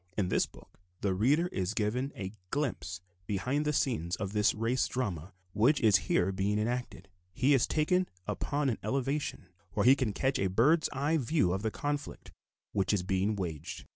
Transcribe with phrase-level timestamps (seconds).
[0.17, 4.87] In this book the reader is given a glimpse behind the scenes of this race
[4.87, 10.11] drama which is being here enacted, he is taken upon an elevation where he can
[10.11, 12.31] catch a bird's eye view of the conflict
[12.71, 13.85] which is being waged.